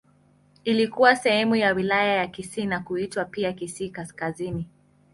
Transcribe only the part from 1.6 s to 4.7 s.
Wilaya ya Kisii na kuitwa pia Kisii Kaskazini.